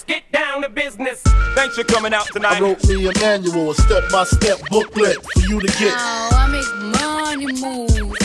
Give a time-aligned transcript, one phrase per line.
[0.00, 1.22] let's get down to business.
[1.54, 5.66] Thanks for coming out I wrote me a manual, a step-by-step booklet for you to
[5.66, 5.94] get.
[5.96, 8.16] Oh, I make money move.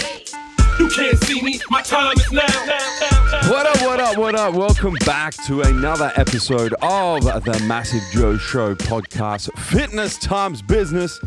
[0.79, 2.45] You can't see me, my time is now.
[2.47, 3.51] now, now, now.
[3.51, 4.53] What up, what up, what up?
[4.53, 11.19] Welcome back to another episode of the Massive Joe Show podcast, Fitness Times Business.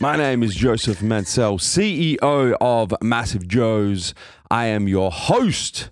[0.00, 4.14] My name is Joseph Mansell, CEO of Massive Joe's.
[4.50, 5.90] I am your host.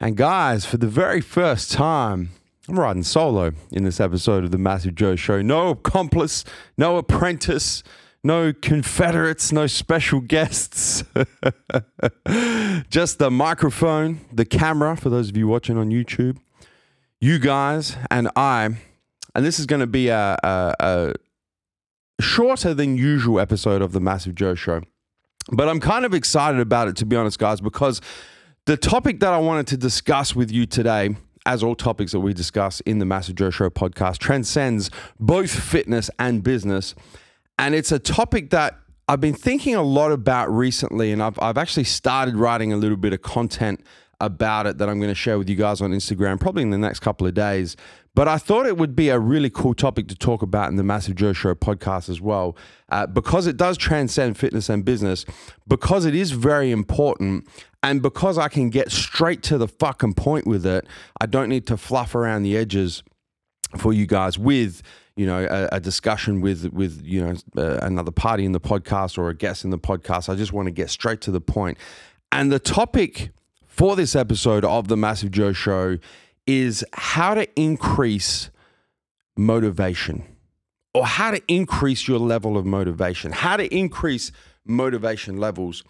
[0.00, 2.30] And guys, for the very first time,
[2.68, 5.40] I'm riding solo in this episode of the Massive Joe Show.
[5.40, 6.44] No accomplice,
[6.76, 7.82] no apprentice,
[8.22, 11.02] no Confederates, no special guests.
[12.90, 16.36] Just the microphone, the camera, for those of you watching on YouTube,
[17.22, 18.76] you guys, and I.
[19.34, 21.14] And this is going to be a, a, a
[22.20, 24.82] shorter than usual episode of the Massive Joe Show.
[25.50, 28.02] But I'm kind of excited about it, to be honest, guys, because
[28.66, 31.16] the topic that I wanted to discuss with you today,
[31.48, 36.10] as all topics that we discuss in the Massive Joe Show podcast, transcends both fitness
[36.18, 36.94] and business.
[37.58, 41.56] And it's a topic that I've been thinking a lot about recently, and I've, I've
[41.56, 43.82] actually started writing a little bit of content
[44.20, 46.76] about it that I'm going to share with you guys on Instagram probably in the
[46.76, 47.76] next couple of days.
[48.18, 50.82] But I thought it would be a really cool topic to talk about in the
[50.82, 52.56] Massive Joe Show podcast as well,
[52.88, 55.24] uh, because it does transcend fitness and business,
[55.68, 57.46] because it is very important,
[57.80, 60.84] and because I can get straight to the fucking point with it.
[61.20, 63.04] I don't need to fluff around the edges
[63.76, 64.82] for you guys with
[65.14, 69.16] you know a, a discussion with with you know uh, another party in the podcast
[69.16, 70.28] or a guest in the podcast.
[70.28, 71.78] I just want to get straight to the point.
[72.32, 73.30] And the topic
[73.68, 75.98] for this episode of the Massive Joe Show
[76.48, 78.50] is how to increase
[79.36, 80.24] motivation
[80.94, 84.32] or how to increase your level of motivation, how to increase
[84.64, 85.84] motivation levels.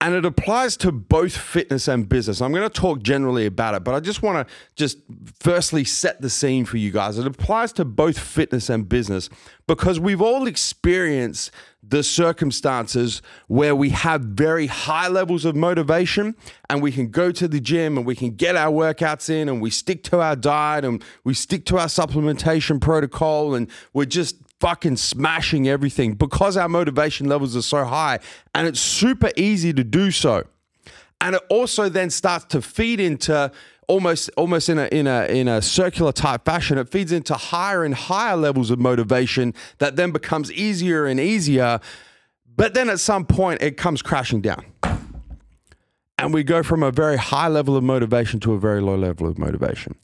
[0.00, 2.40] And it applies to both fitness and business.
[2.40, 4.98] I'm going to talk generally about it, but I just want to just
[5.40, 7.18] firstly set the scene for you guys.
[7.18, 9.28] It applies to both fitness and business
[9.66, 11.50] because we've all experienced
[11.82, 16.36] the circumstances where we have very high levels of motivation
[16.68, 19.60] and we can go to the gym and we can get our workouts in and
[19.60, 24.36] we stick to our diet and we stick to our supplementation protocol and we're just
[24.60, 28.18] fucking smashing everything because our motivation levels are so high
[28.54, 30.44] and it's super easy to do so.
[31.20, 33.50] And it also then starts to feed into
[33.88, 37.84] almost almost in a in a in a circular type fashion it feeds into higher
[37.84, 41.80] and higher levels of motivation that then becomes easier and easier
[42.54, 44.62] but then at some point it comes crashing down
[46.18, 49.28] and we go from a very high level of motivation to a very low level
[49.28, 49.94] of motivation.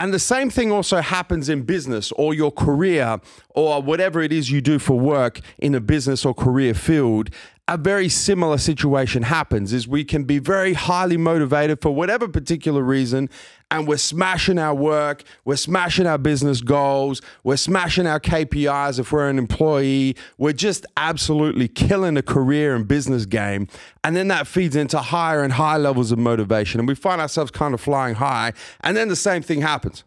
[0.00, 4.50] And the same thing also happens in business or your career or whatever it is
[4.50, 7.28] you do for work in a business or career field.
[7.68, 12.82] A very similar situation happens is we can be very highly motivated for whatever particular
[12.82, 13.28] reason
[13.70, 19.12] and we're smashing our work, we're smashing our business goals, we're smashing our KPIs if
[19.12, 23.68] we're an employee, we're just absolutely killing the career and business game.
[24.02, 26.80] And then that feeds into higher and higher levels of motivation.
[26.80, 28.52] And we find ourselves kind of flying high.
[28.80, 30.04] And then the same thing happens.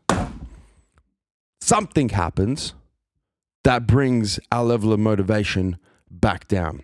[1.62, 2.74] Something happens
[3.64, 5.78] that brings our level of motivation
[6.12, 6.84] back down.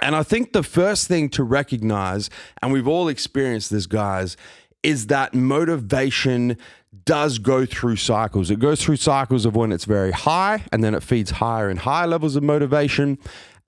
[0.00, 2.30] And I think the first thing to recognize,
[2.62, 4.36] and we've all experienced this, guys,
[4.82, 6.56] is that motivation
[7.04, 8.50] does go through cycles.
[8.50, 11.78] It goes through cycles of when it's very high and then it feeds higher and
[11.78, 13.18] higher levels of motivation.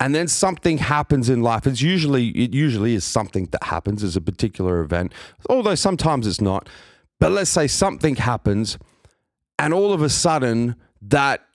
[0.00, 1.66] And then something happens in life.
[1.66, 5.12] It's usually it usually is something that happens as a particular event,
[5.48, 6.68] although sometimes it's not.
[7.20, 8.76] But let's say something happens
[9.58, 11.46] and all of a sudden that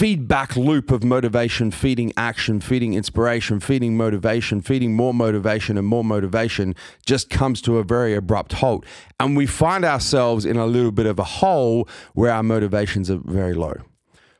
[0.00, 6.02] feedback loop of motivation, feeding action, feeding inspiration, feeding motivation, feeding more motivation and more
[6.02, 6.74] motivation
[7.04, 8.86] just comes to a very abrupt halt.
[9.20, 13.18] And we find ourselves in a little bit of a hole where our motivations are
[13.18, 13.74] very low.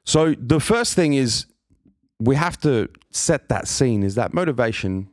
[0.03, 1.44] So the first thing is
[2.19, 5.10] we have to set that scene is that motivation.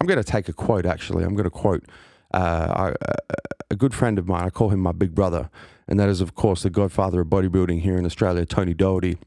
[0.00, 1.24] I'm going to take a quote actually.
[1.24, 1.82] I'm going to quote
[2.32, 2.92] uh,
[3.72, 4.44] a good friend of mine.
[4.44, 5.50] I call him my big brother.
[5.88, 9.18] And that is, of course, the godfather of bodybuilding here in Australia, Tony Doherty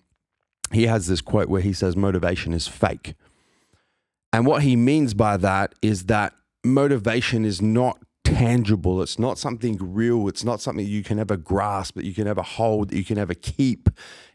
[0.72, 3.16] he has this quote where he says motivation is fake.
[4.34, 6.34] And what he means by that is that
[6.64, 9.02] motivation is not tangible.
[9.02, 10.28] It's not something real.
[10.28, 13.18] It's not something you can ever grasp, that you can ever hold, that you can
[13.18, 13.90] ever keep.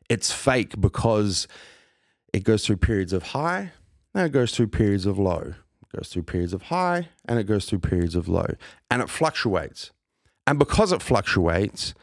[0.09, 1.49] It's fake because
[2.33, 3.73] it goes through periods of high
[4.15, 5.55] and it goes through periods of low.
[5.82, 8.47] It goes through periods of high and it goes through periods of low.
[8.91, 9.93] And it fluctuates.
[10.47, 11.94] And because it fluctuates,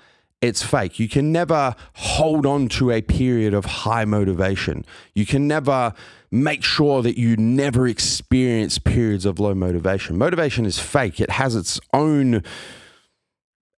[0.43, 0.99] it's fake.
[0.99, 4.83] You can never hold on to a period of high motivation.
[5.15, 5.93] You can never
[6.31, 10.17] make sure that you never experience periods of low motivation.
[10.17, 11.21] Motivation is fake.
[11.21, 12.43] It has its own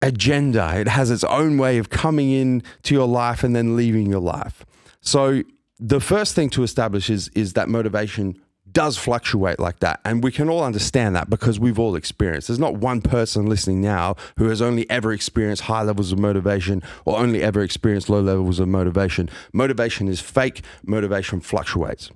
[0.02, 0.76] agenda.
[0.76, 4.20] It has its own way of coming in to your life and then leaving your
[4.20, 4.66] life.
[5.00, 5.44] So
[5.78, 8.42] the first thing to establish is is that motivation
[8.76, 10.00] does fluctuate like that.
[10.04, 12.48] And we can all understand that because we've all experienced.
[12.48, 16.82] There's not one person listening now who has only ever experienced high levels of motivation
[17.06, 19.30] or only ever experienced low levels of motivation.
[19.54, 22.10] Motivation is fake, motivation fluctuates.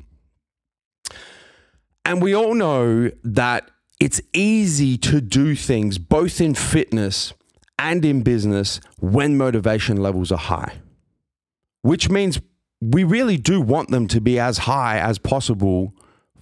[2.05, 7.33] And we all know that it's easy to do things both in fitness
[7.79, 10.75] and in business when motivation levels are high,
[11.81, 12.39] which means
[12.83, 15.95] we really do want them to be as high as possible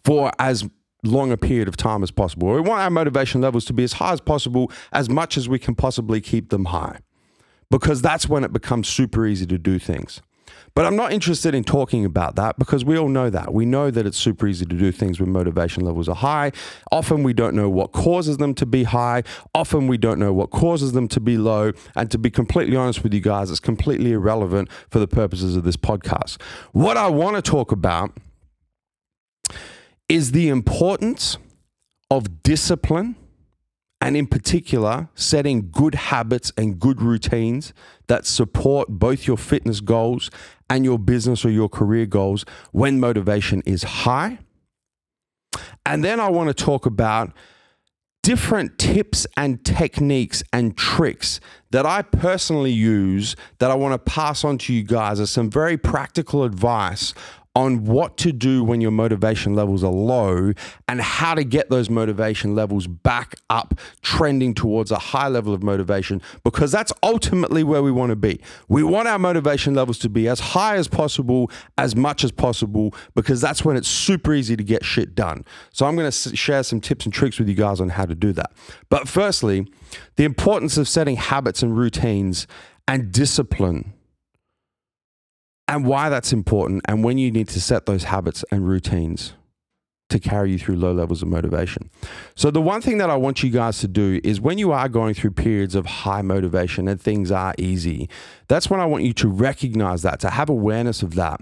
[0.04, 0.68] for as
[1.04, 2.52] long a period of time as possible.
[2.52, 5.58] We want our motivation levels to be as high as possible, as much as we
[5.58, 6.98] can possibly keep them high,
[7.70, 10.20] because that's when it becomes super easy to do things.
[10.74, 13.52] But I'm not interested in talking about that because we all know that.
[13.52, 16.52] We know that it's super easy to do things when motivation levels are high.
[16.92, 19.24] Often we don't know what causes them to be high.
[19.54, 21.72] Often we don't know what causes them to be low.
[21.96, 25.64] And to be completely honest with you guys, it's completely irrelevant for the purposes of
[25.64, 26.40] this podcast.
[26.72, 28.16] What I want to talk about
[30.08, 31.38] is the importance
[32.10, 33.16] of discipline
[34.00, 37.72] and, in particular, setting good habits and good routines
[38.06, 40.30] that support both your fitness goals
[40.70, 44.38] and your business or your career goals when motivation is high.
[45.84, 47.32] And then I want to talk about
[48.22, 51.40] different tips and techniques and tricks
[51.70, 55.50] that I personally use that I want to pass on to you guys as some
[55.50, 57.14] very practical advice
[57.58, 60.52] on what to do when your motivation levels are low
[60.86, 65.60] and how to get those motivation levels back up, trending towards a high level of
[65.60, 68.40] motivation, because that's ultimately where we want to be.
[68.68, 72.94] We want our motivation levels to be as high as possible, as much as possible,
[73.16, 75.44] because that's when it's super easy to get shit done.
[75.72, 78.14] So I'm going to share some tips and tricks with you guys on how to
[78.14, 78.52] do that.
[78.88, 79.66] But firstly,
[80.14, 82.46] the importance of setting habits and routines
[82.86, 83.94] and discipline
[85.68, 89.34] and why that's important and when you need to set those habits and routines
[90.08, 91.90] to carry you through low levels of motivation.
[92.34, 94.88] So, the one thing that I want you guys to do is when you are
[94.88, 98.08] going through periods of high motivation and things are easy,
[98.48, 101.40] that's when I want you to recognize that, to have awareness of that,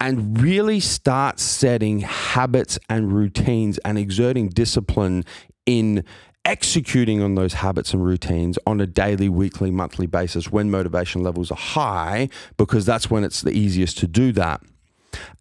[0.00, 5.24] and really start setting habits and routines and exerting discipline
[5.64, 6.04] in
[6.44, 11.50] executing on those habits and routines on a daily, weekly, monthly basis when motivation levels
[11.50, 14.62] are high, because that's when it's the easiest to do that.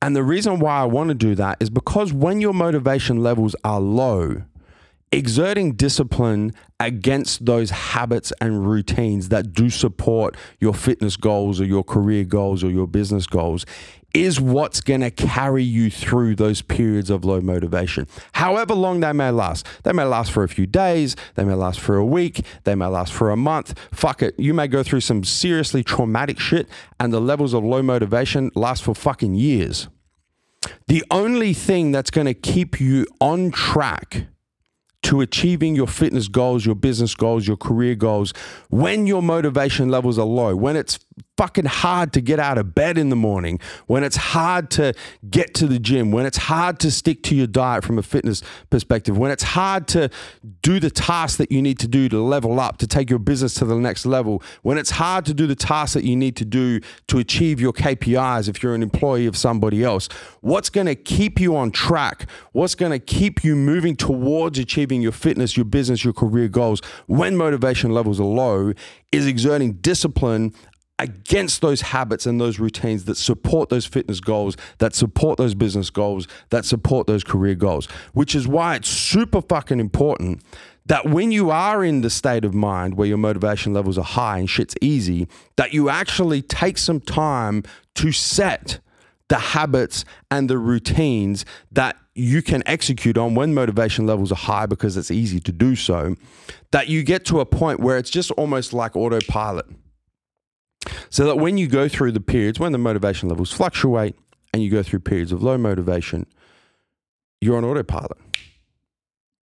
[0.02, 3.56] And the reason why I want to do that is because when your motivation levels
[3.64, 4.44] are low,
[5.12, 11.84] exerting discipline against those habits and routines that do support your fitness goals or your
[11.84, 13.66] career goals or your business goals
[14.13, 18.07] is what's going to carry you through those periods of low motivation.
[18.33, 19.65] However long they may last.
[19.83, 22.86] They may last for a few days, they may last for a week, they may
[22.86, 23.77] last for a month.
[23.92, 24.39] Fuck it.
[24.39, 26.68] You may go through some seriously traumatic shit
[27.00, 29.88] and the levels of low motivation last for fucking years.
[30.88, 34.27] The only thing that's going to keep you on track
[35.04, 38.33] to achieving your fitness goals, your business goals, your career goals
[38.69, 40.98] when your motivation levels are low, when it's
[41.38, 44.94] fucking hard to get out of bed in the morning, when it's hard to
[45.30, 48.44] get to the gym, when it's hard to stick to your diet from a fitness
[48.69, 50.10] perspective, when it's hard to
[50.62, 53.54] do the tasks that you need to do to level up, to take your business
[53.56, 56.45] to the next level, when it's hard to do the tasks that you need to
[56.45, 60.08] do to achieve your KPIs if you're an employee of somebody else,
[60.41, 62.29] what's going to keep you on track?
[62.51, 66.82] What's going to keep you moving towards achieving your fitness, your business, your career goals
[67.08, 68.74] when motivation levels are low
[69.12, 70.53] is exerting discipline
[71.00, 75.90] against those habits and those routines that support those fitness goals, that support those business
[75.90, 80.42] goals, that support those career goals, which is why it's super fucking important
[80.86, 84.38] that when you are in the state of mind where your motivation levels are high
[84.38, 87.64] and shit's easy, that you actually take some time
[87.96, 88.80] to set
[89.30, 94.66] the habits and the routines that you can execute on when motivation levels are high
[94.66, 96.16] because it's easy to do so,
[96.72, 99.66] that you get to a point where it's just almost like autopilot
[101.10, 104.16] so that when you go through the periods when the motivation levels fluctuate
[104.54, 106.25] and you go through periods of low motivation,
[107.42, 108.18] you're on autopilot.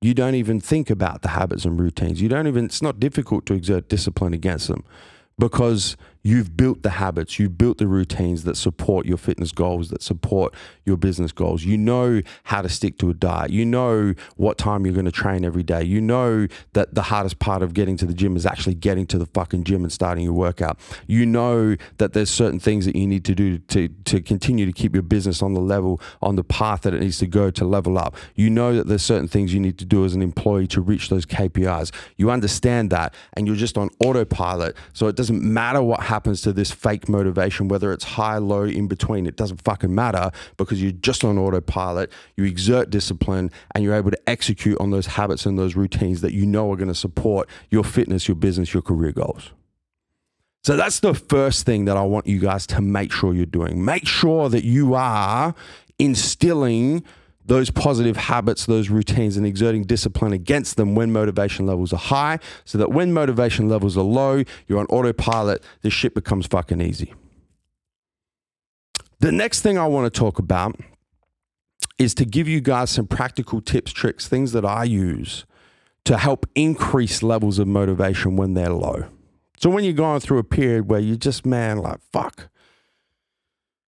[0.02, 2.22] You don't even think about the habits and routines.
[2.22, 4.86] You don't even, it's not difficult to exert discipline against them
[5.38, 10.04] because You've built the habits, you've built the routines that support your fitness goals, that
[10.04, 10.54] support
[10.86, 11.64] your business goals.
[11.64, 13.52] You know how to stick to a diet.
[13.52, 15.84] You know what time you're going to train every day.
[15.84, 19.18] You know that the hardest part of getting to the gym is actually getting to
[19.18, 20.78] the fucking gym and starting your workout.
[21.08, 24.74] You know that there's certain things that you need to do to, to continue to
[24.74, 27.64] keep your business on the level, on the path that it needs to go to
[27.64, 28.18] level up.
[28.36, 31.08] You know that there's certain things you need to do as an employee to reach
[31.08, 31.94] those KPIs.
[32.18, 34.76] You understand that and you're just on autopilot.
[34.92, 38.88] So it doesn't matter what happens to this fake motivation, whether it's high, low, in
[38.88, 39.26] between.
[39.26, 42.12] It doesn't fucking matter because you're just on autopilot.
[42.36, 46.34] You exert discipline and you're able to execute on those habits and those routines that
[46.34, 49.52] you know are going to support your fitness, your business, your career goals.
[50.64, 53.86] So that's the first thing that I want you guys to make sure you're doing.
[53.86, 55.56] Make sure that you are
[55.98, 57.04] instilling
[57.50, 62.38] those positive habits, those routines, and exerting discipline against them when motivation levels are high,
[62.64, 67.14] so that when motivation levels are low, you're on autopilot, this shit becomes fucking easy.
[69.20, 70.80] The next thing I want to talk about
[71.98, 75.46] is to give you guys some practical tips, tricks, things that I use
[76.06, 79.06] to help increase levels of motivation when they're low.
[79.58, 82.50] So when you're going through a period where you're just, man, like, fuck,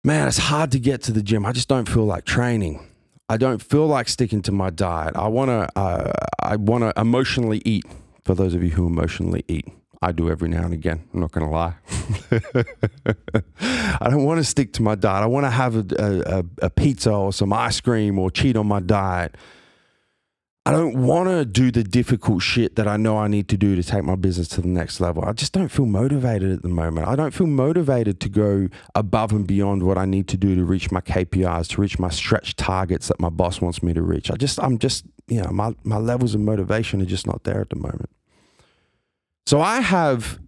[0.03, 1.45] man, it's hard to get to the gym.
[1.45, 2.89] I just don't feel like training.
[3.33, 5.17] I don't feel like sticking to my diet.
[5.17, 6.13] I want to uh,
[6.43, 7.87] I want to emotionally eat.
[8.27, 9.67] For those of you who emotionally eat,
[10.03, 11.03] I do every now and again.
[11.15, 11.75] I'm not going to lie.
[14.03, 15.23] I don't want to stick to my diet.
[15.23, 18.67] I want to have a, a, a pizza or some ice cream or cheat on
[18.67, 19.35] my diet.
[20.65, 23.75] I don't want to do the difficult shit that I know I need to do
[23.75, 25.25] to take my business to the next level.
[25.25, 27.09] I just don't feel motivated at the moment.
[27.09, 30.65] I don't feel motivated to go above and beyond what I need to do to
[30.65, 34.31] reach my KPIs, to reach my stretch targets that my boss wants me to reach.
[34.31, 37.61] I just, I'm just, you know, my, my levels of motivation are just not there
[37.61, 38.11] at the moment.
[39.47, 40.39] So I have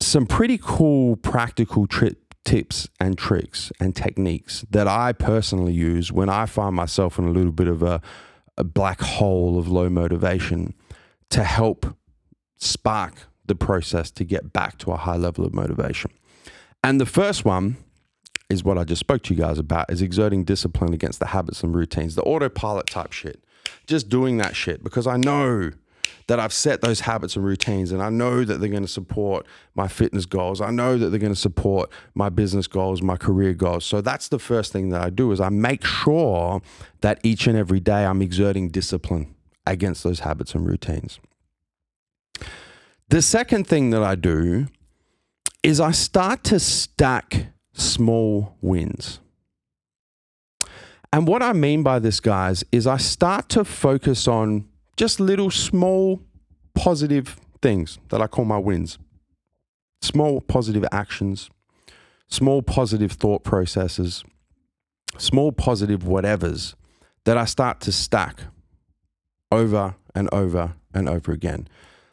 [0.00, 6.46] some pretty cool practical tips and tricks and techniques that I personally use when I
[6.46, 8.00] find myself in a little bit of a
[8.56, 10.74] a black hole of low motivation
[11.30, 11.96] to help
[12.56, 16.10] spark the process to get back to a high level of motivation.
[16.82, 17.76] And the first one
[18.48, 21.62] is what I just spoke to you guys about is exerting discipline against the habits
[21.62, 23.42] and routines, the autopilot type shit.
[23.86, 25.72] Just doing that shit because I know
[26.26, 29.46] that I've set those habits and routines and I know that they're going to support
[29.74, 30.60] my fitness goals.
[30.60, 33.84] I know that they're going to support my business goals, my career goals.
[33.84, 36.62] So that's the first thing that I do is I make sure
[37.00, 39.34] that each and every day I'm exerting discipline
[39.66, 41.20] against those habits and routines.
[43.08, 44.66] The second thing that I do
[45.62, 49.20] is I start to stack small wins.
[51.12, 55.50] And what I mean by this, guys, is I start to focus on just little
[55.50, 56.22] small
[56.74, 58.98] positive things that I call my wins.
[60.00, 61.50] Small positive actions,
[62.28, 64.24] small positive thought processes,
[65.18, 66.74] small positive whatevers
[67.24, 68.40] that I start to stack
[69.50, 71.68] over and over and over again.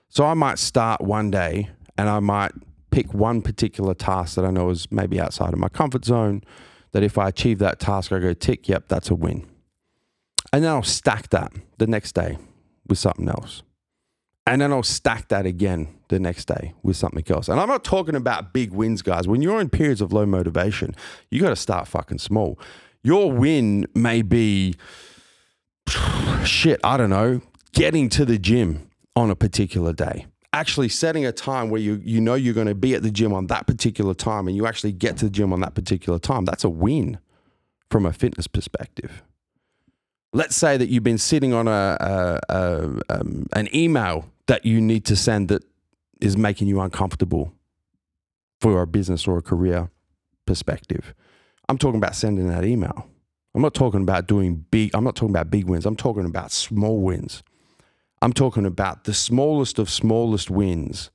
[0.10, 2.52] So I might start one day and I might
[2.92, 6.42] pick one particular task that I know is maybe outside of my comfort zone.
[6.92, 9.48] That if I achieve that task, I go tick, yep, that's a win.
[10.52, 12.38] And then I'll stack that the next day
[12.88, 13.64] with something else.
[14.46, 17.48] And then I'll stack that again the next day with something else.
[17.48, 19.28] And I'm not talking about big wins, guys.
[19.28, 20.96] When you're in periods of low motivation,
[21.32, 22.60] you got to start fucking small.
[23.04, 24.76] Your win may be
[26.44, 30.28] shit, I don't know, getting to the gym on a particular day.
[30.52, 33.34] Actually setting a time where you you know you're going to be at the gym
[33.34, 36.46] on that particular time and you actually get to the gym on that particular time.
[36.46, 37.18] That's a win
[37.90, 39.24] from a fitness perspective
[40.34, 44.82] let's say that you've been sitting on a, a, a um, an email that you
[44.82, 45.64] need to send that
[46.20, 47.54] is making you uncomfortable
[48.60, 49.90] for a business or a career
[50.46, 51.14] perspective.
[51.70, 53.08] I'm talking about sending that email.
[53.56, 55.86] I'm not talking about doing big, I'm not talking about big wins.
[55.86, 57.44] I'm talking about small wins.
[58.22, 61.12] I'm talking about the smallest of smallest wins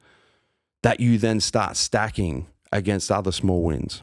[0.83, 4.03] that you then start stacking against other small wins.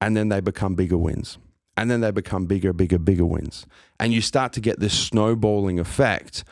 [0.00, 1.38] And then they become bigger wins
[1.76, 3.66] and then they become bigger, bigger, bigger wins.
[3.98, 6.44] And you start to get this snowballing effect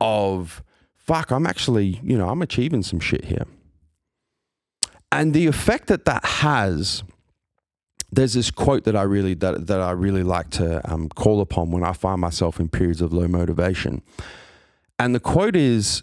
[0.00, 0.62] of,
[0.94, 3.46] fuck, I'm actually, you know, I'm achieving some shit here.
[5.10, 7.02] And the effect that that has,
[8.12, 11.70] there's this quote that I really that, that I really like to um, call upon
[11.70, 14.02] when I find myself in periods of low motivation.
[14.98, 16.02] And the quote is,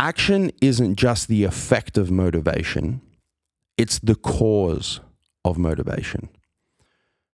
[0.00, 3.00] "Action isn't just the effect of motivation;
[3.76, 5.00] it's the cause
[5.44, 6.28] of motivation."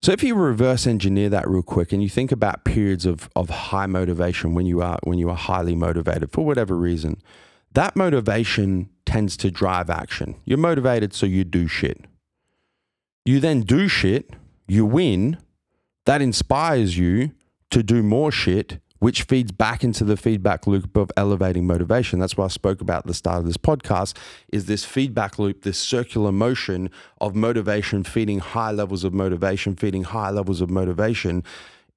[0.03, 3.49] So if you reverse engineer that real quick and you think about periods of, of
[3.49, 7.21] high motivation when you are when you are highly motivated for whatever reason,
[7.71, 10.35] that motivation tends to drive action.
[10.43, 12.03] You're motivated, so you do shit.
[13.23, 14.31] You then do shit,
[14.67, 15.37] you win,
[16.05, 17.31] that inspires you
[17.69, 22.19] to do more shit, which feeds back into the feedback loop of elevating motivation.
[22.19, 24.15] That's what I spoke about at the start of this podcast
[24.53, 30.05] is this feedback loop, this circular motion of motivation feeding high levels of motivation, feeding
[30.05, 31.43] high levels of motivation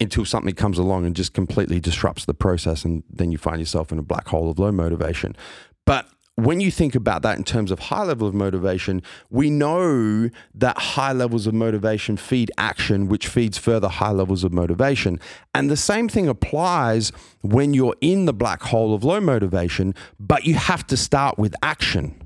[0.00, 3.92] until something comes along and just completely disrupts the process and then you find yourself
[3.92, 5.36] in a black hole of low motivation.
[5.84, 10.28] But when you think about that in terms of high level of motivation, we know
[10.54, 15.18] that high levels of motivation feed action, which feeds further high levels of motivation.
[15.54, 20.44] And the same thing applies when you're in the black hole of low motivation, but
[20.44, 22.25] you have to start with action.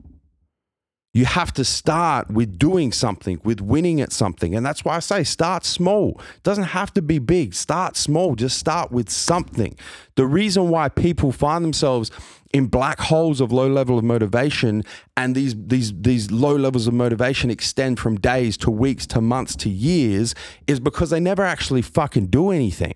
[1.12, 4.55] You have to start with doing something, with winning at something.
[4.55, 6.21] And that's why I say start small.
[6.37, 7.52] It doesn't have to be big.
[7.52, 8.37] Start small.
[8.37, 9.76] Just start with something.
[10.14, 12.12] The reason why people find themselves
[12.52, 14.85] in black holes of low level of motivation
[15.17, 19.55] and these these these low levels of motivation extend from days to weeks to months
[19.55, 20.35] to years
[20.67, 22.95] is because they never actually fucking do anything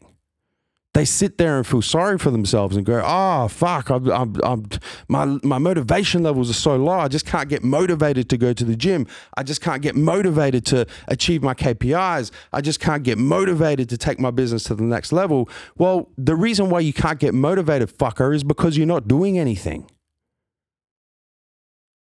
[0.94, 4.64] they sit there and feel sorry for themselves and go, "Oh fuck, I'm, I'm, I'm,
[5.08, 6.98] my my motivation levels are so low.
[6.98, 9.06] I just can't get motivated to go to the gym.
[9.36, 12.30] I just can't get motivated to achieve my KPIs.
[12.52, 16.36] I just can't get motivated to take my business to the next level." Well, the
[16.36, 19.90] reason why you can't get motivated, fucker, is because you're not doing anything.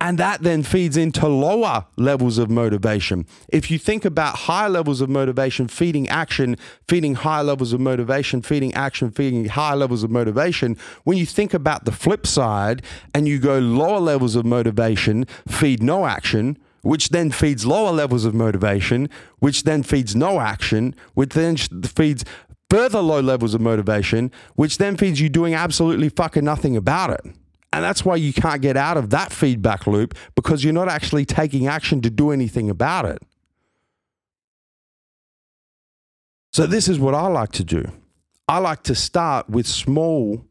[0.03, 3.25] And that then feeds into lower levels of motivation.
[3.47, 6.57] If you think about high levels of motivation feeding action,
[6.89, 11.53] feeding high levels of motivation, feeding action, feeding high levels of motivation, when you think
[11.53, 12.81] about the flip side
[13.13, 18.25] and you go lower levels of motivation, feed no action, which then feeds lower levels
[18.25, 22.25] of motivation, which then feeds no action, which then feeds
[22.69, 27.25] further low levels of motivation, which then feeds you doing absolutely fucking nothing about it.
[27.73, 31.25] And that's why you can't get out of that feedback loop because you're not actually
[31.25, 33.19] taking action to do anything about it.
[36.51, 37.85] So, this is what I like to do.
[38.47, 40.45] I like to start with small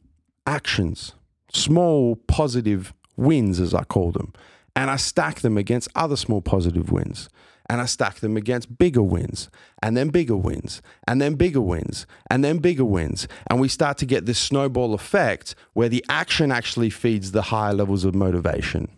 [0.46, 1.12] actions,
[1.52, 4.32] small positive wins, as I call them,
[4.74, 7.28] and I stack them against other small positive wins
[7.72, 9.48] and I stack them against bigger wins
[9.82, 13.26] and then bigger wins and then bigger wins and then bigger wins.
[13.46, 17.72] And we start to get this snowball effect where the action actually feeds the higher
[17.72, 18.88] levels of motivation,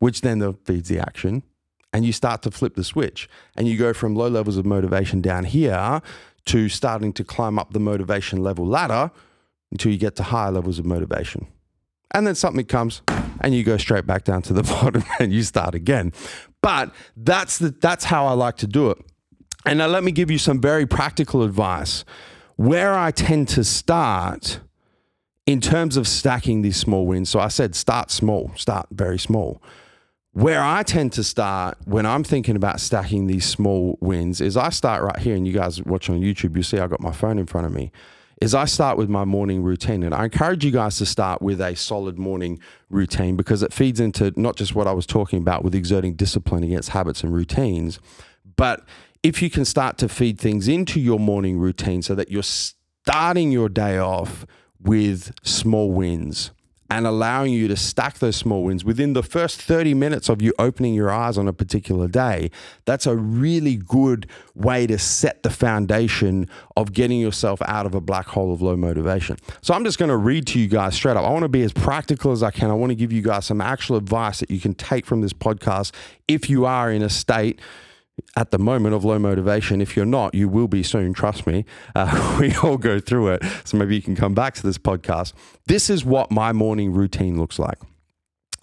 [0.00, 1.42] which then feeds the action.
[1.94, 5.22] And you start to flip the switch and you go from low levels of motivation
[5.22, 6.02] down here
[6.44, 9.10] to starting to climb up the motivation level ladder
[9.70, 11.46] until you get to higher levels of motivation.
[12.10, 13.00] And then something comes
[13.40, 16.12] and you go straight back down to the bottom and you start again.
[16.62, 18.98] But that's the, that's how I like to do it.
[19.64, 22.04] And now let me give you some very practical advice.
[22.56, 24.60] Where I tend to start
[25.46, 27.30] in terms of stacking these small wins.
[27.30, 29.62] So I said start small, start very small.
[30.32, 34.68] Where I tend to start when I'm thinking about stacking these small wins is I
[34.68, 37.38] start right here, and you guys watch on YouTube, you see I got my phone
[37.38, 37.90] in front of me
[38.40, 40.02] is I start with my morning routine.
[40.02, 44.00] And I encourage you guys to start with a solid morning routine because it feeds
[44.00, 47.98] into not just what I was talking about with exerting discipline against habits and routines,
[48.56, 48.84] but
[49.22, 53.50] if you can start to feed things into your morning routine so that you're starting
[53.50, 54.46] your day off
[54.80, 56.52] with small wins
[56.90, 60.54] and allowing you to stack those small wins within the first 30 minutes of you
[60.58, 62.50] opening your eyes on a particular day,
[62.86, 68.00] that's a really good way to set the foundation of getting yourself out of a
[68.00, 69.36] black hole of low motivation.
[69.60, 71.24] So I'm just going to read to you guys straight up.
[71.24, 72.70] I want to be as practical as I can.
[72.70, 75.32] I want to give you guys some actual advice that you can take from this
[75.32, 75.92] podcast
[76.26, 77.60] if you are in a state
[78.36, 79.80] at the moment of low motivation.
[79.80, 81.12] If you're not, you will be soon.
[81.12, 81.64] Trust me.
[81.94, 83.44] Uh, we all go through it.
[83.64, 85.32] So maybe you can come back to this podcast.
[85.66, 87.78] This is what my morning routine looks like.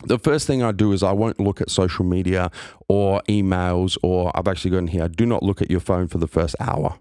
[0.03, 2.51] The first thing I do is I won't look at social media
[2.87, 6.27] or emails, or I've actually in here, do not look at your phone for the
[6.27, 6.99] first hour.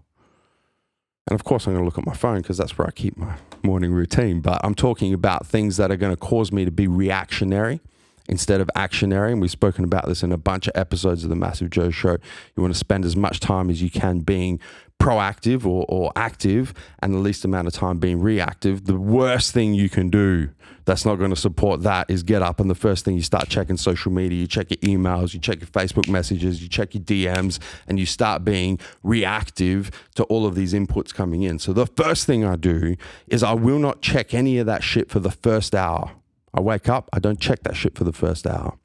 [1.27, 3.17] And of course, I'm going to look at my phone because that's where I keep
[3.17, 4.41] my morning routine.
[4.41, 7.81] But I'm talking about things that are going to cause me to be reactionary
[8.27, 9.31] instead of actionary.
[9.31, 12.17] And we've spoken about this in a bunch of episodes of the Massive Joe Show.
[12.55, 14.59] You want to spend as much time as you can being
[14.99, 18.85] proactive or, or active and the least amount of time being reactive.
[18.85, 20.49] The worst thing you can do
[20.85, 23.49] that's not going to support that is get up and the first thing you start
[23.49, 27.03] checking social media, you check your emails, you check your Facebook messages, you check your
[27.03, 31.59] DMs, and you start being reactive to all of these inputs coming in.
[31.59, 32.95] So the first thing I do
[33.27, 36.11] is I will not check any of that shit for the first hour.
[36.55, 38.77] I wake up, I don't check that shit for the first hour.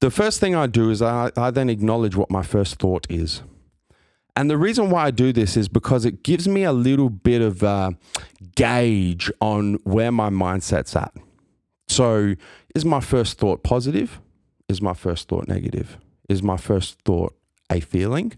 [0.00, 3.42] The first thing I do is I, I then acknowledge what my first thought is.
[4.36, 7.42] And the reason why I do this is because it gives me a little bit
[7.42, 7.96] of a
[8.54, 11.12] gauge on where my mindset's at.
[11.88, 12.36] So,
[12.76, 14.20] is my first thought positive?
[14.68, 15.96] is my first thought negative?
[16.28, 17.34] Is my first thought
[17.70, 18.32] a feeling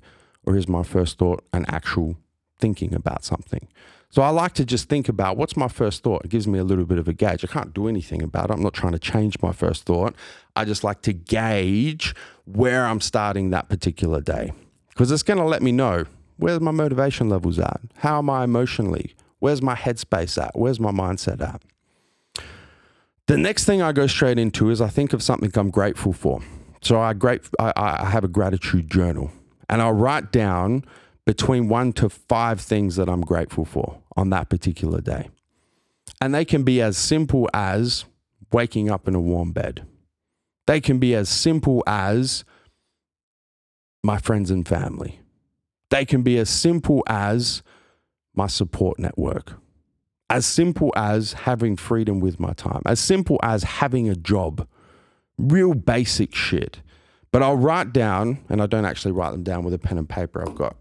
[0.45, 2.17] or is my first thought an actual
[2.61, 3.67] thinking about something?
[4.11, 6.25] So I like to just think about what's my first thought.
[6.25, 7.45] It gives me a little bit of a gauge.
[7.45, 8.55] I can't do anything about it.
[8.55, 10.17] I'm not trying to change my first thought.
[10.57, 14.53] I just like to gauge where I'm starting that particular day
[14.89, 16.07] because it's going to let me know
[16.39, 17.81] where's my motivation levels at?
[17.99, 19.15] How am I emotionally?
[19.39, 20.59] Where's my headspace at?
[20.59, 21.63] Where's my mindset at?
[23.27, 26.43] The next thing I go straight into is I think of something I'm grateful for.
[26.83, 29.31] So I great I, I have a gratitude journal
[29.69, 30.85] and I'll write down
[31.31, 35.31] between one to five things that I'm grateful for on that particular day.
[36.21, 38.05] And they can be as simple as
[38.51, 39.87] waking up in a warm bed.
[40.67, 42.45] They can be as simple as
[44.03, 45.21] my friends and family.
[45.91, 47.63] They can be as simple as
[48.35, 49.53] my support network,
[50.31, 54.67] as simple as having freedom with my time, as simple as having a job.
[55.39, 56.81] Real basic shit.
[57.31, 60.09] But I'll write down, and I don't actually write them down with a pen and
[60.09, 60.43] paper.
[60.43, 60.75] I've got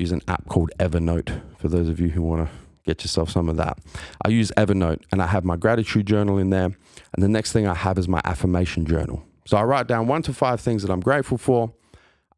[0.00, 2.52] use an app called Evernote for those of you who want to
[2.84, 3.78] get yourself some of that.
[4.24, 6.64] I use Evernote and I have my gratitude journal in there.
[6.64, 9.22] And the next thing I have is my affirmation journal.
[9.46, 11.72] So I write down one to five things that I'm grateful for.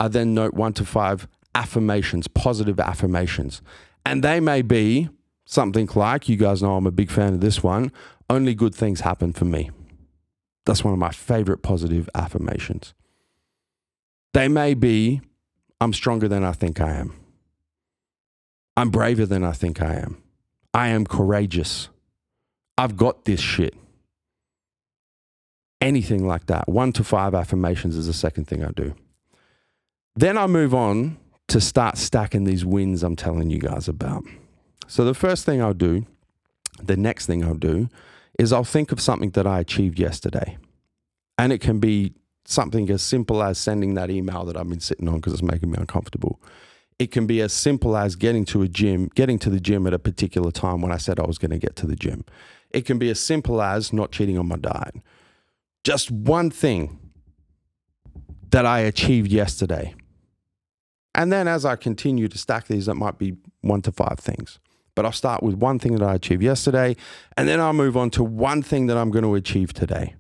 [0.01, 3.63] I then note one to five affirmations, positive affirmations.
[4.05, 5.09] And they may be
[5.45, 7.93] something like, you guys know I'm a big fan of this one,
[8.29, 9.71] only good things happen for me.
[10.65, 12.95] That's one of my favorite positive affirmations.
[14.33, 15.21] They may be,
[15.81, 17.22] I'm stronger than I think I am.
[18.77, 20.23] I'm braver than I think I am.
[20.73, 21.89] I am courageous.
[22.79, 23.75] I've got this shit.
[25.81, 26.69] Anything like that.
[26.69, 28.95] One to five affirmations is the second thing I do.
[30.15, 34.25] Then I move on to start stacking these wins I'm telling you guys about.
[34.87, 36.07] So the first thing I'll do,
[36.83, 37.89] the next thing I'll do,
[38.39, 40.57] is I'll think of something that I achieved yesterday.
[41.37, 45.09] And it can be something as simple as sending that email that I've been sitting
[45.09, 46.41] on because it's making me uncomfortable.
[47.03, 49.93] It can be as simple as getting to a gym, getting to the gym at
[49.93, 52.25] a particular time when I said I was going to get to the gym.
[52.71, 54.95] It can be as simple as not cheating on my diet.
[55.83, 57.01] Just one thing
[58.51, 59.97] that I achieved yesterday.
[61.13, 64.61] And then as I continue to stack these, that might be one to five things.
[64.95, 66.95] But I'll start with one thing that I achieved yesterday,
[67.37, 70.15] and then I'll move on to one thing that I'm going to achieve today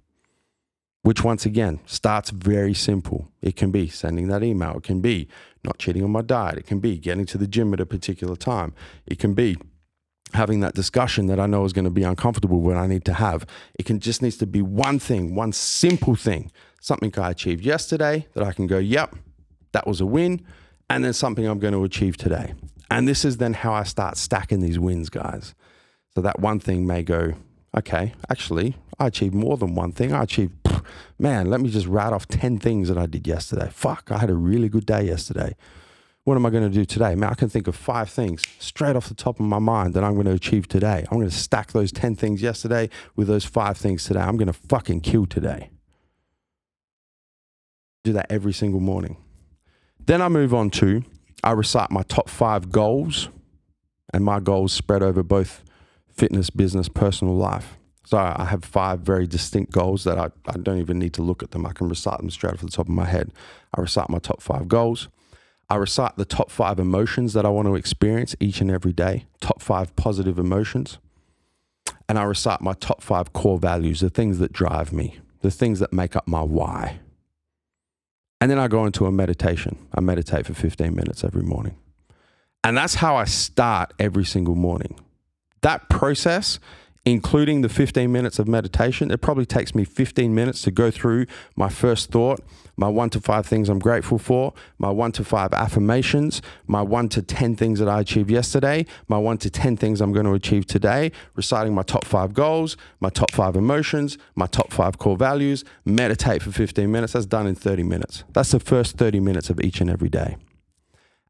[1.02, 3.28] which once again starts very simple.
[3.42, 5.28] It can be sending that email, it can be
[5.64, 8.36] not cheating on my diet, it can be getting to the gym at a particular
[8.36, 8.74] time,
[9.06, 9.56] it can be
[10.34, 13.12] having that discussion that I know is going to be uncomfortable when I need to
[13.12, 13.46] have.
[13.78, 18.26] It can just needs to be one thing, one simple thing, something I achieved yesterday
[18.34, 19.14] that I can go, yep,
[19.72, 20.44] that was a win,
[20.88, 22.54] and then something I'm going to achieve today.
[22.90, 25.54] And this is then how I start stacking these wins, guys.
[26.14, 27.34] So that one thing may go,
[27.76, 30.12] okay, actually, I achieved more than one thing.
[30.12, 30.62] I achieved,
[31.18, 33.68] man, let me just write off 10 things that I did yesterday.
[33.72, 35.56] Fuck, I had a really good day yesterday.
[36.24, 37.16] What am I going to do today?
[37.16, 40.04] Man, I can think of five things straight off the top of my mind that
[40.04, 41.04] I'm going to achieve today.
[41.10, 44.20] I'm going to stack those 10 things yesterday with those five things today.
[44.20, 45.70] I'm going to fucking kill today.
[48.04, 49.16] Do that every single morning.
[50.04, 51.02] Then I move on to,
[51.42, 53.28] I recite my top five goals,
[54.12, 55.64] and my goals spread over both
[56.08, 57.78] fitness, business, personal life.
[58.04, 61.42] So I have five very distinct goals that I, I don't even need to look
[61.42, 61.64] at them.
[61.64, 63.32] I can recite them straight off the top of my head.
[63.74, 65.08] I recite my top five goals.
[65.70, 69.26] I recite the top five emotions that I want to experience each and every day,
[69.40, 70.98] top five positive emotions.
[72.08, 75.78] And I recite my top five core values, the things that drive me, the things
[75.78, 76.98] that make up my why.
[78.40, 79.78] And then I go into a meditation.
[79.94, 81.76] I meditate for 15 minutes every morning.
[82.64, 84.98] And that's how I start every single morning.
[85.62, 86.58] That process
[87.04, 89.10] including the 15 minutes of meditation.
[89.10, 92.40] It probably takes me 15 minutes to go through my first thought,
[92.76, 97.08] my one to five things I'm grateful for, my one to five affirmations, my one
[97.10, 100.32] to 10 things that I achieved yesterday, my one to 10 things I'm going to
[100.32, 105.16] achieve today, reciting my top five goals, my top five emotions, my top five core
[105.16, 107.14] values, meditate for 15 minutes.
[107.14, 108.22] That's done in 30 minutes.
[108.32, 110.36] That's the first 30 minutes of each and every day.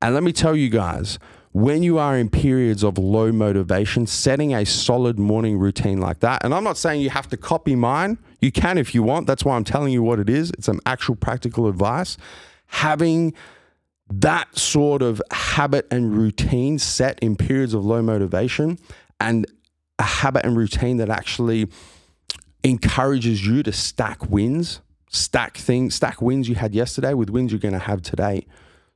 [0.02, 1.18] And let me tell you guys,
[1.52, 6.42] when you are in periods of low motivation, setting a solid morning routine like that,
[6.44, 9.26] and I'm not saying you have to copy mine, you can if you want.
[9.26, 10.50] That's why I'm telling you what it is.
[10.52, 12.16] It's some actual practical advice.
[12.66, 13.34] Having
[14.10, 18.78] that sort of habit and routine set in periods of low motivation
[19.20, 19.46] and
[19.98, 21.68] a habit and routine that actually
[22.64, 27.58] encourages you to stack wins, stack things, stack wins you had yesterday with wins you're
[27.58, 28.46] going to have today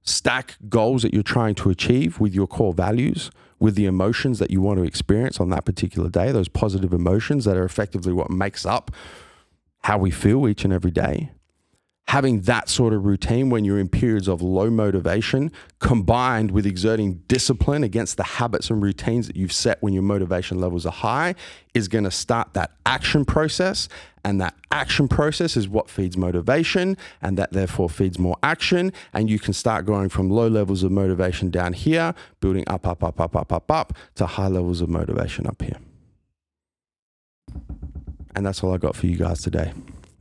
[0.07, 4.51] stack goals that you're trying to achieve with your core values, with the emotions that
[4.51, 8.31] you want to experience on that particular day, those positive emotions that are effectively what
[8.31, 8.91] makes up
[9.83, 11.31] how we feel each and every day.
[12.09, 17.15] having that sort of routine when you're in periods of low motivation combined with exerting
[17.27, 21.35] discipline against the habits and routines that you've set when your motivation levels are high
[21.75, 23.89] is going to start that action process
[24.27, 29.31] and that action process is what feeds motivation and that therefore feeds more action and
[29.31, 33.21] you can start going from low levels of motivation down here building up up up
[33.21, 35.79] up up up up to high levels of motivation up here
[38.35, 39.73] and that's all I got for you guys today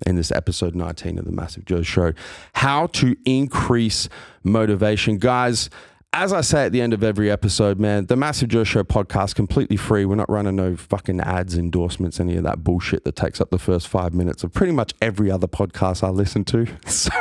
[0.06, 2.14] in this episode 19 of the Massive Joe Show.
[2.54, 4.08] How to increase
[4.44, 5.18] motivation.
[5.18, 5.70] Guys,
[6.16, 9.36] as I say at the end of every episode, man, the Massive Joe Show podcast
[9.36, 10.06] completely free.
[10.06, 13.60] We're not running no fucking ads, endorsements, any of that bullshit that takes up the
[13.60, 16.68] first five minutes of pretty much every other podcast I listen to.
[16.88, 17.12] So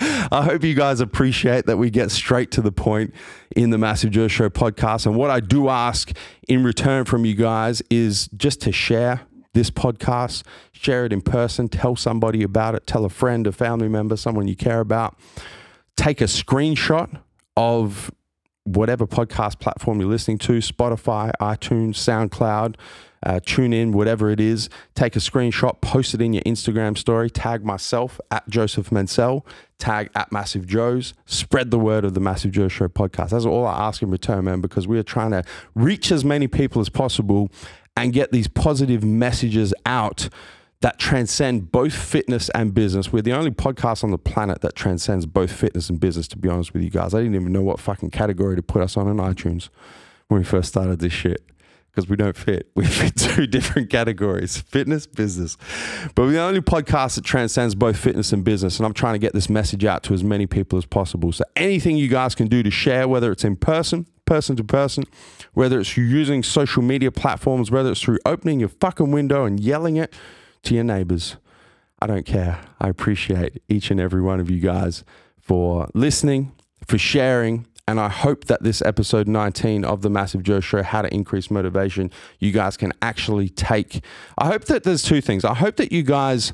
[0.00, 3.12] I hope you guys appreciate that we get straight to the point
[3.54, 5.06] in the Massive Joe Show podcast.
[5.06, 6.10] And what I do ask
[6.48, 9.20] in return from you guys is just to share
[9.52, 13.88] this podcast, share it in person, tell somebody about it, tell a friend, a family
[13.88, 15.16] member, someone you care about.
[15.96, 17.20] Take a screenshot
[17.56, 18.10] of
[18.64, 22.76] whatever podcast platform you're listening to Spotify, iTunes, SoundCloud,
[23.24, 24.68] uh, tune in, whatever it is.
[24.94, 29.46] Take a screenshot, post it in your Instagram story, tag myself at Joseph Mansell,
[29.78, 33.30] tag at Massive Joe's, spread the word of the Massive Joe Show podcast.
[33.30, 35.42] That's all I ask in return, man, because we are trying to
[35.74, 37.50] reach as many people as possible
[37.96, 40.28] and get these positive messages out
[40.84, 43.10] that transcend both fitness and business.
[43.10, 46.46] We're the only podcast on the planet that transcends both fitness and business, to be
[46.50, 47.14] honest with you guys.
[47.14, 49.70] I didn't even know what fucking category to put us on in iTunes
[50.28, 51.42] when we first started this shit
[51.90, 52.70] because we don't fit.
[52.74, 55.56] We fit two different categories fitness, business.
[56.14, 58.78] But we're the only podcast that transcends both fitness and business.
[58.78, 61.32] And I'm trying to get this message out to as many people as possible.
[61.32, 65.04] So anything you guys can do to share, whether it's in person, person to person,
[65.54, 69.96] whether it's using social media platforms, whether it's through opening your fucking window and yelling
[69.96, 70.12] it
[70.64, 71.36] to your neighbors.
[72.00, 72.60] I don't care.
[72.80, 75.04] I appreciate each and every one of you guys
[75.40, 76.52] for listening,
[76.86, 77.66] for sharing.
[77.86, 81.50] And I hope that this episode 19 of the Massive Joe Show, How to Increase
[81.50, 84.02] Motivation, you guys can actually take.
[84.38, 85.44] I hope that there's two things.
[85.44, 86.52] I hope that you guys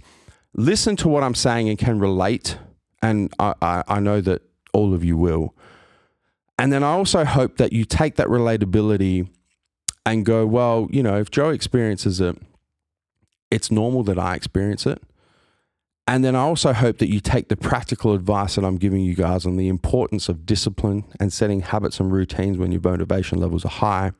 [0.54, 2.58] listen to what I'm saying and can relate.
[3.02, 4.42] And I, I, I know that
[4.72, 5.54] all of you will.
[6.58, 9.28] And then I also hope that you take that relatability
[10.04, 12.36] and go, well, you know, if Joe experiences it,
[13.50, 15.02] it's normal that I experience it.
[16.06, 19.14] And then I also hope that you take the practical advice that I'm giving you
[19.14, 23.64] guys on the importance of discipline and setting habits and routines when your motivation levels
[23.64, 24.12] are high.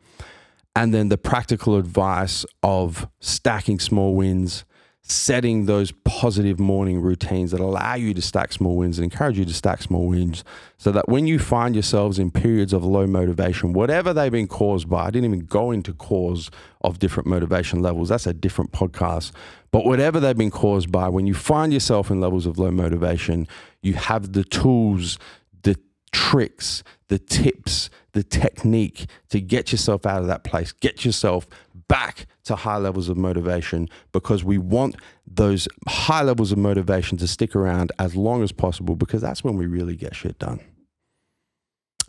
[0.76, 4.64] And then the practical advice of stacking small wins
[5.02, 9.44] setting those positive morning routines that allow you to stack small wins and encourage you
[9.44, 10.44] to stack small wins
[10.76, 14.88] so that when you find yourselves in periods of low motivation, whatever they've been caused
[14.88, 16.50] by, I didn't even go into cause
[16.82, 18.10] of different motivation levels.
[18.10, 19.32] That's a different podcast.
[19.72, 23.48] But whatever they've been caused by, when you find yourself in levels of low motivation,
[23.82, 25.18] you have the tools,
[25.62, 25.76] the
[26.12, 31.46] tricks, the tips, the technique to get yourself out of that place, get yourself
[31.88, 37.28] back to high levels of motivation because we want those high levels of motivation to
[37.28, 40.58] stick around as long as possible because that's when we really get shit done.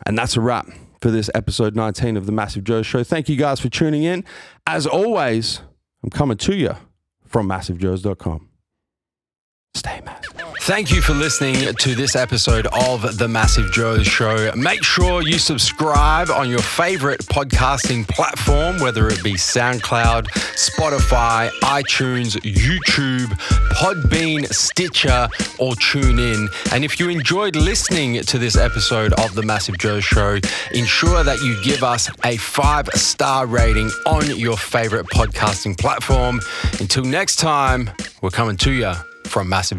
[0.04, 0.66] And that's a wrap
[1.00, 3.04] for this episode 19 of the Massive Joe Show.
[3.04, 4.24] Thank you guys for tuning in.
[4.66, 5.60] As always,
[6.02, 6.74] I'm coming to you
[7.24, 8.48] from massivejoes.com.
[9.74, 10.21] Stay massive.
[10.64, 14.52] Thank you for listening to this episode of The Massive Joe Show.
[14.54, 22.36] Make sure you subscribe on your favorite podcasting platform, whether it be SoundCloud, Spotify, iTunes,
[22.42, 23.26] YouTube,
[23.72, 26.46] Podbean, Stitcher, or TuneIn.
[26.72, 30.38] And if you enjoyed listening to this episode of The Massive Joe Show,
[30.72, 36.40] ensure that you give us a five star rating on your favorite podcasting platform.
[36.78, 38.92] Until next time, we're coming to you
[39.24, 39.70] from Massive